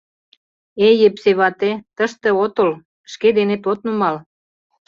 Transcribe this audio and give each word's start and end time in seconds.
Эй, 0.85 0.95
Епсей 1.07 1.35
вате, 1.39 1.71
тыште 1.95 2.29
отыл, 2.43 2.69
шке 3.11 3.27
денет 3.37 3.63
от 3.71 3.79
нумал. 3.85 4.15